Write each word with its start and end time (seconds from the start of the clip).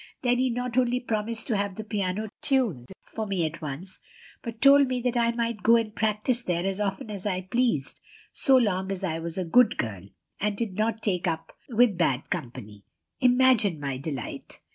Then 0.23 0.39
he 0.39 0.49
not 0.49 0.79
only 0.79 0.99
promised 0.99 1.45
to 1.45 1.57
have 1.57 1.75
the 1.75 1.83
piano 1.83 2.29
tuned 2.41 2.91
for 3.03 3.27
me 3.27 3.45
at 3.45 3.61
once, 3.61 3.99
but 4.41 4.59
told 4.59 4.87
me 4.87 4.99
that 5.01 5.15
I 5.15 5.29
might 5.33 5.61
go 5.61 5.75
and 5.75 5.93
practise 5.95 6.41
there 6.41 6.65
as 6.65 6.79
often 6.79 7.11
as 7.11 7.27
I 7.27 7.41
pleased, 7.41 7.99
so 8.33 8.57
long 8.57 8.91
as 8.91 9.03
I 9.03 9.19
was 9.19 9.37
a 9.37 9.45
good 9.45 9.77
girl, 9.77 10.07
and 10.39 10.57
did 10.57 10.73
not 10.73 11.03
take 11.03 11.27
up 11.27 11.55
with 11.69 11.99
bad 11.99 12.31
company. 12.31 12.83
Imagine 13.19 13.79
my 13.79 13.97
delight! 13.99 14.59